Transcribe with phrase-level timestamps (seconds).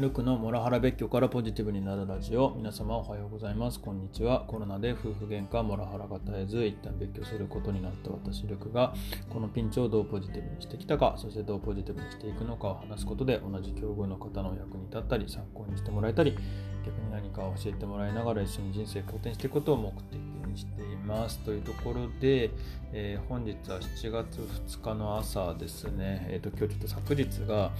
[0.00, 2.54] ルクのモラハラ別居からポジティブになるラジオ。
[2.56, 3.78] 皆様おはようございます。
[3.78, 4.46] こんにちは。
[4.48, 8.94] コロナで夫婦喧嘩モラハラが絶えず一旦別居することになった私ルクが
[9.28, 16.34] このピンチをどうポジティブにしてきたかそしてどうポジティブにしていくのかを話すことで同じ境遇の方の役に立ったり参考にしてもらえたり
[16.90, 22.50] 逆に何か教えてもらいながら一緒に人生好転していくことを目的にしていますというところで、
[22.92, 27.70] えー、本日は7月2日の朝ですね、えーと、今日ちょっと昨日が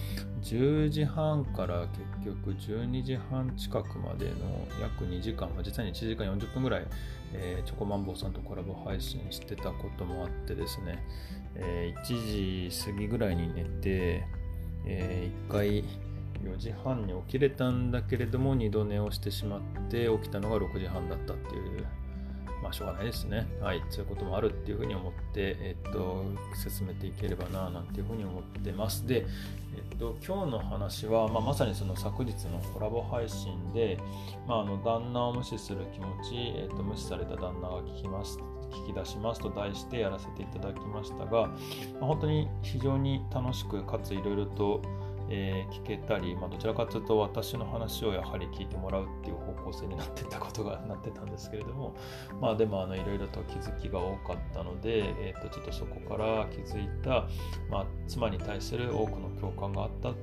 [0.42, 1.86] 10時半から
[2.22, 4.32] 結局12時半近くまでの
[4.80, 6.86] 約2時間、まあ、実際に1時間40分ぐらい、
[7.32, 11.04] えー、チョコマンボウさんとコラボ配信してたこともあってですね、
[11.56, 14.24] えー、1時過ぎぐらいに寝て、
[14.86, 15.84] えー、1回
[16.44, 21.86] 4時半に起きれたんだけれども2度寝をしてしまって起きたのが6時半だったっていう
[22.62, 23.46] まあしょうがないですね。
[23.60, 29.06] はい、そういうこともあるっていうふうに思って、えっと、進めていければな、なんていうふうに思ってます。
[29.06, 29.26] で、
[29.74, 33.98] えっと、今日の話は、まあ、まさにその昨日のコラボ配信で、
[34.46, 38.38] まあ、あの旦那を無視する気持ち、えっと、無視された旦那が聞きます。
[38.70, 41.54] 聞き出しますと題してやらせていただきましたが、ま
[42.02, 44.80] あ、本当に非常に楽しくかついろいろと
[45.32, 51.94] えー、聞けたり、まあ、どちらかというと私の話をやはり聞いてもらうっていう方向性になってたことが なってたんですけれども、
[52.40, 57.28] まあ、でもあのいろいろと気づきが多かったので、えー、とちょっとそこから気づいた、
[57.70, 60.14] まあ、妻に対する多くの共感があったっ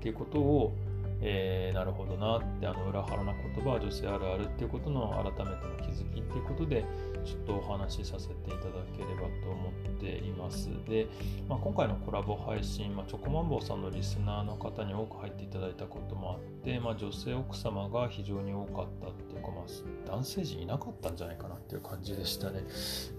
[0.00, 0.72] ていうことを、
[1.20, 6.84] えー、なるほどなってあの裏腹な言葉は女性あるあるっていうことの改めての気づきっていうことで
[7.26, 8.60] ちょっとお話しさせていただ
[8.96, 10.70] ければと思っています。
[10.88, 11.08] で、
[11.48, 22.62] まあ、今回のコラボ配信、まあ、チョコマンボウさんのリスナーの方に多く入っていただいたこともあって、まあ、女性奥様が非常に多かったっていうか、まあ、男性陣いなかったんじゃないかなっていう感じでしたね。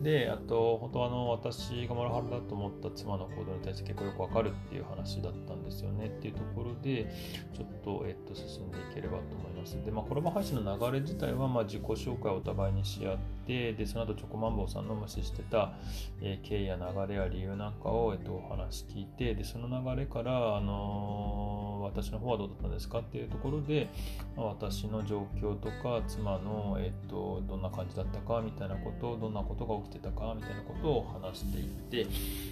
[0.02, 7.12] で、あと、本当あの、私がマラハラだと思った妻の行動に対して結構よくわかるっていう話だったんですよねっていうところで、
[7.54, 9.84] ちょっと、えっと、進んでいければと思います。
[9.84, 15.74] で、まあ、コラボ配信の流れ自体は、まあ、自己紹介をお互いにし合って、で、その後チョコマンボウさんの無視してた、
[16.22, 23.00] えー、経緯や流れや理由なんかを、えっと、お話聞いて、で、その流れから、あのー、私の方はどうだったんですか？
[23.00, 23.88] っていうところで、
[24.36, 28.42] まあ、私の状況とか、妻の、えっと、どんな感じだったか？
[28.44, 30.34] みたいなこと、どんなことが起きてたか？
[30.36, 32.08] みたいなことを話していって、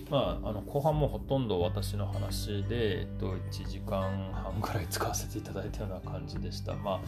[0.09, 6.73] まあ、あの後半もほとんど私の話で、えっと、1時間半ぐらい使わせていただいたような感じでした。
[6.75, 6.99] まあ、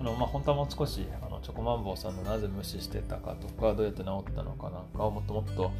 [0.00, 5.70] あのまあ、本当はもう少し、あのチョコマンボウさんのなぜ無視してたかとか、どうやって治ったのかなんかをもっともっと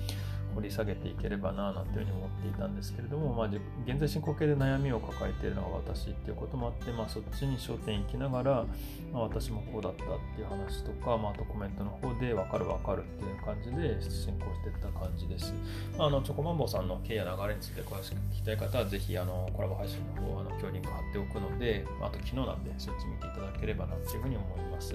[0.54, 3.46] 掘り下げていければななんていうふうに思っていたんですけれども、まあ、
[3.86, 8.64] 現在進行形で悩みを抱えているのが私っていうこともあって、まあ、そっちに焦点いきながら、
[9.12, 10.06] まあ、私もこうだったっ
[10.36, 15.52] ていう話とか、まあ、あとコメントの方で分かる分かるっていう感じで進行していった感じです。
[15.98, 24.94] まああのチョコマンボウさんの経緯や流れについて詳しく聞きたい方は、ぜひあのコラボ配信の方、あの今日リンク貼っておくので、あと昨日なんでそっち見ていただければなっていうふうに思います。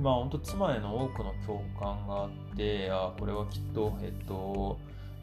[0.00, 4.78] まあ本当妻への多くの共感があってあこれはきっとえっと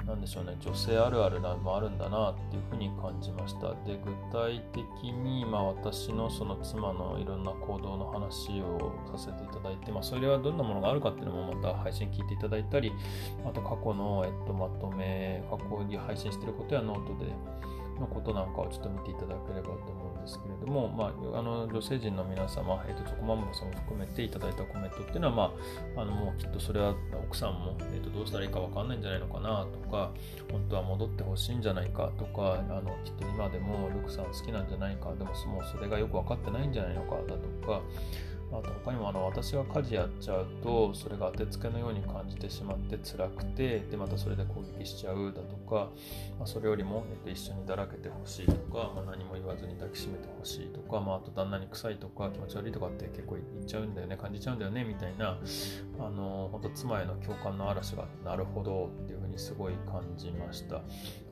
[0.06, 3.70] なんでしょうね女性あるあるなもあるんだなっていうふうに感じました。
[3.86, 12.92] で具体的に、まあ、私のその妻のいろんな行動の話をさせていただいて、まあ、それはどんなものがあるかっていうのもまた配信聞いていただいたり
[13.46, 17.32] あと過去の、えっと、まとめ過去に配信していることやノートで
[18.00, 25.54] のことなんかをちょっと見ていただければと思うんですけれども、まあ、あの女性陣の皆様、えーと、チョコマンボさんも含めていただいたコメントっていうのは、ま
[25.98, 26.96] あ、あのもうきっとそれは
[27.26, 30.12] 奥さんも、えーと、どうしたらいいか分かんないんじゃないのかなとか、
[30.52, 37.81] 本当は戻ってほしいんじゃないかとか、あのきっと今でもルクさん好きなんじゃないか、でももうそれがよく分かってないんじゃないのかだとか、
[38.53, 45.90] あと他にもあの私が家事やっちゃうとそれが当てつけのように感じてしまって辛くてでまたそれで攻撃しちゃうだとか、
[46.38, 55.38] まあ、それよりも、えっと、一緒にだらけてほしいとか、まあ、何も言わずに抱きしめてほしいとか、まあ、あと旦那に臭いとか気持ち悪いとかって結構言っちゃうんだよね感じちゃうんだよねみたいな
[56.00, 60.81] あの本当妻への共感の嵐がなるほどっていうふうにすごい感じました。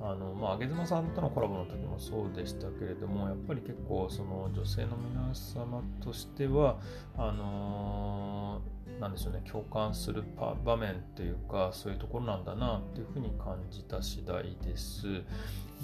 [0.03, 6.79] あのまあ上妻さんとのコラボの時もそうでしたけれどもやっぱり結構その女性の皆様としては
[7.17, 10.23] あのー、なんでしょうね共感する
[10.65, 15.21] 場面っていうかそういうところなんだなっていうふうに感じた次第です。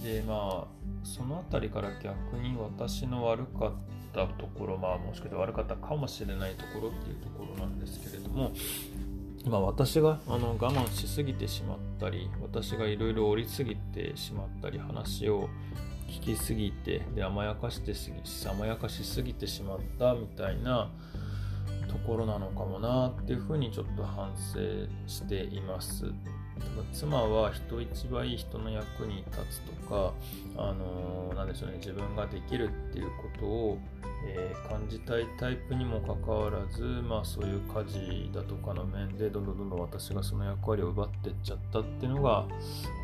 [0.03, 0.68] でまあ
[1.03, 3.71] その辺りから逆に私の悪かっ
[4.13, 8.51] たところまあもしかして悪かったかもしれないところっていうところなんですけれども
[9.45, 15.50] 今私があの我慢しすぎてしまったり私がいろいろ折りすぎてしまったり話を
[16.09, 20.89] 聞きすぎてで甘やかしてすぎ甘やかしすぎてしまったみたいな
[21.88, 24.60] ところなのかもなっていうふうにちょっと反省
[25.07, 26.06] しています。
[26.94, 30.13] 妻は人一倍人の役に立つとか、
[30.57, 33.77] あのー、なんでしょうね、自分ができるっていうことを、
[34.25, 42.48] えー、感じたいタイプにもかかわらず、まあそういう家事だとかの面でどんどんどんどん私がその役割を奪ってっちゃったっていうのが、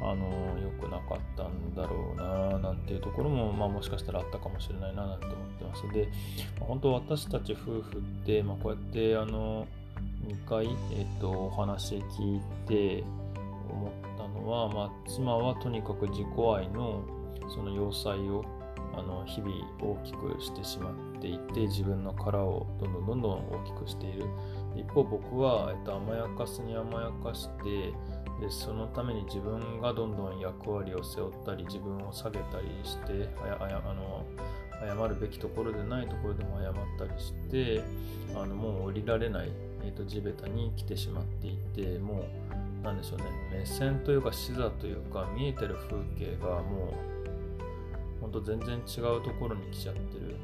[0.02, 5.88] あのー、良くなかったんだろうななんていうところも、まあもしかしたらあったかもしれないななんて思ってます。
[5.94, 6.08] で、
[6.60, 9.68] まあ、本当私たち夫婦って、まあこうやってあの
[10.28, 13.04] 2回、えっ、と、お話聞いて、
[13.70, 16.26] 思ったのは、まあ、妻はとにかく自己
[16.56, 17.04] 愛の
[17.54, 18.44] その要塞を
[18.96, 24.26] あの日々大きくしてしまっていて自分の殻をどんどんどんどん大きくしている。
[24.76, 27.94] 一方僕は、えっと、甘やかすに甘やかして
[28.40, 34.26] でそのために自分がどんどん役割を背負ったり自分を下げたりしてあやあやあの
[34.86, 37.84] 謝るべきところでないところでも謝ったりして
[38.36, 39.52] あのもう降りられない、
[39.86, 42.43] えっと、地べたに来てしまっていてもう
[42.84, 43.26] なんでしょうね。
[43.52, 46.94] 目線というか視座というか見えてる風景がも
[48.20, 50.36] うほんと全然違うところに来ちゃってる。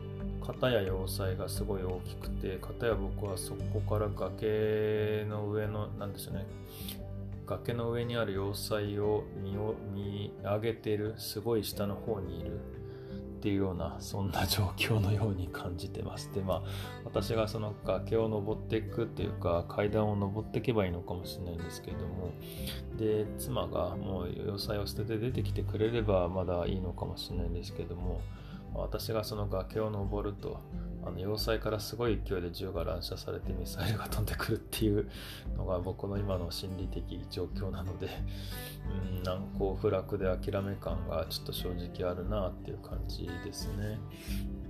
[0.46, 6.46] 片や要塞がすごい大きくて片や僕はそこから崖の上のなんでしょうね。
[7.46, 9.24] 崖の上にある要塞を
[9.94, 12.60] 見上げてるすごい下の方にいる。
[13.40, 16.30] っていうようなそんな状況のように感じてます。
[16.34, 16.64] でまあ
[17.06, 22.34] 私がその崖を登っていくっていうか階段を登っていけばいいのかもしれないんですけども
[22.98, 28.20] で妻がもう要塞を捨てて出てきてくれればまだいいのかもしれないんですけども
[28.74, 30.60] 私がその崖を登ると
[31.10, 35.10] あの要塞からすごい勢いで銃が乱射されてミサイルが飛んでくるっていう
[35.58, 38.08] のが 僕の今の心理的状況なので、
[39.18, 44.00] うん、難攻不落で諦め感がちょっと正直あるなっていう感じですね。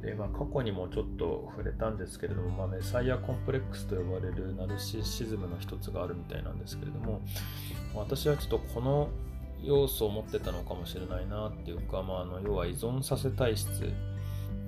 [0.02, 7.22] で、まあ、過去にもちょっと触れたんですけれども、まあ、メサイアコンプレックスと呼ばれるナルシシズムの一つがあるみたいなんですけれども、
[7.94, 9.10] 私はちょっとこの
[9.62, 13.92] 要素を持ってたのかもしれないなっていうか、まあ、あの要は依存させ体質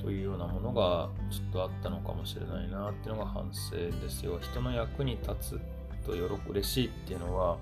[0.01, 4.39] というようなものがちょっとあったのかもしれないなっていうのが反省ですよ。
[4.41, 5.61] 人の役に立つ
[6.05, 7.57] と喜嬉しいっていうのは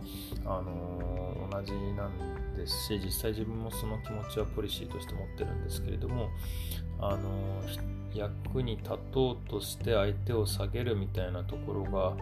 [0.45, 6.29] あのー、同じなんですし実際自分もその気持ちはポリシーとして持ってるんですけれども
[6.99, 12.15] あのー、役に立とうとして相手を下げるみたいなところが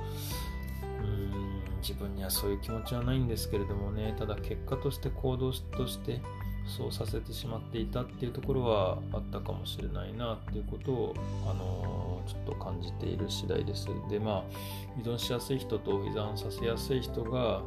[1.02, 6.20] うん自分にはそういう気持ちはないんですけれどもねただ結果として行動として
[6.68, 11.16] そうさせてしまっていたっていうところはあったかもしれないなっていうことを、
[11.50, 13.88] あのー、ちょっと感じている次第です。
[14.10, 14.44] で、まあ、
[15.00, 17.62] 依存しやすい人と依存させやすい人が、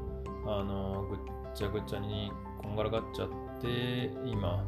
[0.47, 1.19] あのー、ぐっ
[1.55, 2.31] ちゃぐちゃに
[2.63, 3.29] こんがらがっちゃっ
[3.61, 4.65] て、今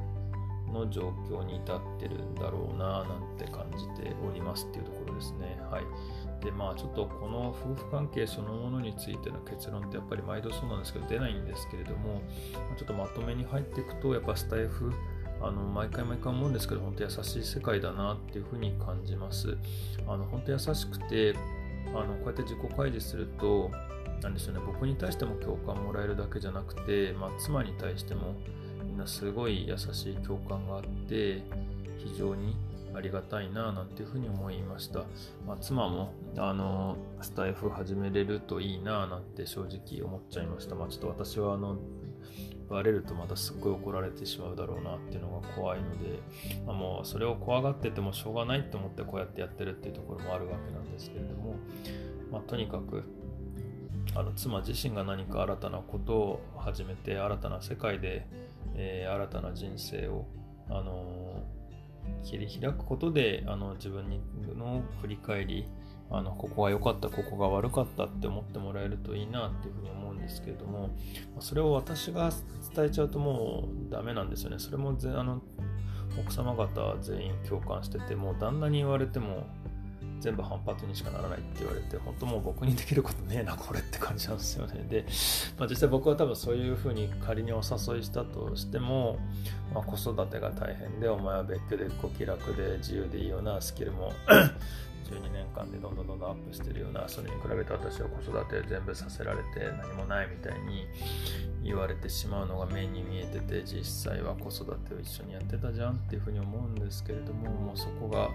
[0.72, 5.60] の状況に至ってるんだろうななんて感じておりますっていうところですね。
[5.70, 5.84] はい。
[6.42, 12.22] でまあちょっとこの夫婦関係そのものについての結論ってやっぱり毎度そうなんですけど出ないんですけれども
[12.76, 14.92] ちょっとまとめに入っていくとやっぱスタイフ
[15.40, 19.56] あの毎回毎回思うんですけど本当優しい世界だなっていうふうに感じます。
[20.06, 21.34] あの本当優しくて
[21.88, 23.70] あのこうやって自己開示すると
[24.22, 28.34] 何でしょうね僕に対しても共感もらえるだけじゃなくて、まあ、妻に対しても
[28.84, 31.42] みんなすごい優しい共感があって
[31.98, 32.56] 非常に
[32.94, 35.04] ありがたいななんていうふうに思いました。
[35.46, 40.74] まあ、妻もあのスタイフ始めれるといいななんて正直思っちゃいました。
[40.74, 41.78] まあ、ちょっと私はあの
[42.68, 46.20] バレるとまたすっごい怒られてしまうだろうなっていうのが怖いので、
[46.66, 51.56] まあ、もうそれを怖がっててもしょうがないと思ってこうやってやってるっていうところもあるわけなんですけれども、
[52.30, 53.04] まあ、とにかく
[54.14, 58.26] あの妻自身が何か新たなことを始めて新たな世界で、
[58.74, 60.26] えー、新たな人生を
[60.68, 61.61] あのー
[62.24, 64.08] 切り開くことであの自分
[64.56, 65.68] の振り返り
[66.10, 70.90] あのここが良かったここが悪かったって思ってもらえるといいなっていうふうに思うんですけれども
[71.40, 72.30] それを私が
[72.74, 74.58] 伝えちゃうともうダメなんですよね。
[74.58, 75.40] それもぜあの
[76.20, 79.46] 奥様方全員共感しててもう旦那に言われても
[80.22, 84.86] 全部反発にしかならないって言われて、本当もう僕にできることねえな、これって感じなんですよね。
[84.88, 85.04] で、
[85.58, 89.18] まあ、実際僕は多分そういうふうに仮にお誘いしたとしても、
[89.74, 94.12] まあ、子育てが大変で、お前は別居でこう気楽で自由でいいようなスキルも
[95.10, 100.86] 12年間でどんどんどんどんアップしてるような、それに比べて私は子育て全部させられて何もないみたいに
[101.64, 108.30] 言われてしまうのが目に見えてて、実際は子育てを一緒にやってたじゃんっていうふうに思うんですけれども、もうそこが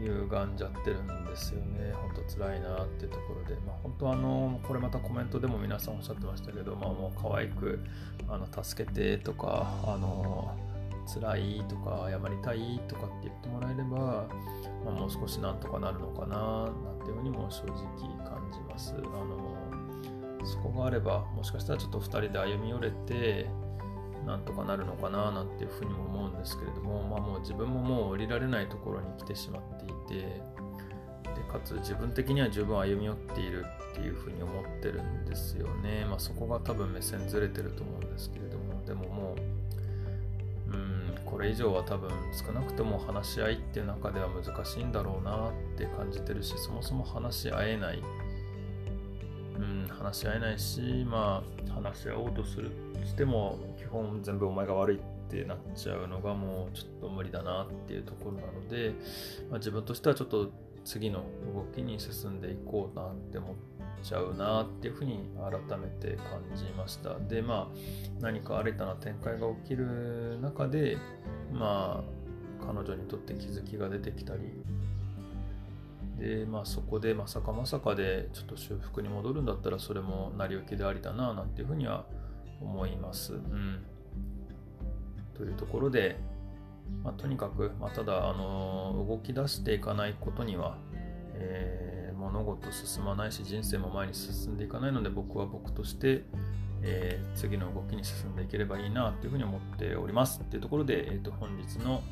[0.00, 1.92] 歪んじゃってるんですよね。
[1.92, 3.54] ほんと辛いなっていうところで。
[3.66, 7.80] まあ、本当あの、これまたコメントでも皆さんおっしゃってましたけど、まあもう可愛く、
[8.28, 10.56] あの、助けてとか、あの、
[11.06, 14.28] 辛いとか、謝りたいとかって言ってもらえれば、
[14.84, 17.76] まあ、もう少しなんとかなるのかな、なんていうふうにも正直
[18.24, 18.94] 感じます。
[18.94, 19.80] あの、
[20.44, 23.46] そこがあればもしかしたらちょっと2人で歩み寄れて
[24.30, 29.62] なんとかなるのかななんていうふうにも思うんですけれども、まあ、もう自分ももう降りられないところに来てしまっ
[30.06, 30.40] ていてで
[31.50, 39.36] かつ自分的には十分歩み寄っているっていうふうに思ってるんですよね、まあ、そこが多分目線ずれてると思うんですけれどもでもも
[40.68, 48.02] ううんこれ以上は多分少なくとも話し合いっていう中では難しいんだろうなって感じてるしそもそも話し合えない
[49.60, 52.70] うん、話し合えないし、まあ、話し合おうとする
[53.04, 53.58] しても、
[53.90, 58.94] 本全部お前が悪いってなっちゃうのがもうちょっと無理だなっていうところなので、
[59.50, 60.50] まあ、自分としてはちょっと
[60.84, 63.56] 次の動きに進んでいこうなって思っ
[64.02, 67.18] ちゃうなっていうふうに改めて感じました。
[67.18, 67.76] で、まあ、
[68.20, 70.96] 何か新たな展開が起きる中で、
[71.52, 72.02] ま
[72.60, 74.40] あ、彼女にとって気づきが出てきたり、
[76.18, 82.04] で、まあ、そこでまさかまさかでちょっと修復に戻るんだったらそれも成り行きでありだななんていうふうには思
[82.60, 83.34] 思います。
[83.34, 83.84] うん、
[85.34, 86.18] というところで、
[87.04, 90.76] まあ、とにかく、まあ、ただ、あの動き出していかないことには、
[91.34, 96.24] えー、物事進まないし人生も前に進んでいかないので僕は僕として、
[96.82, 100.40] えー、次の動きに進んでいければいいなというふうに思っております。
[100.40, 102.02] というところで、えー、と本日の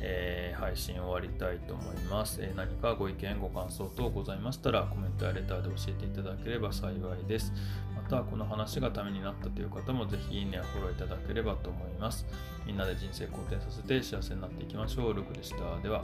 [0.00, 7.52] えー、配信終わりたいと思います、えー、何かご意見、ご感想等ございましたらコメントやレターで教えていただければ幸いです。
[8.10, 12.26] また、この話がためになったという方もぜひいいねやフォローいただければと思います。
[12.66, 15.14] みんなで人生肯定させて幸せになっていきましょう。
[15.14, 15.56] ルクでした。
[15.82, 16.02] では。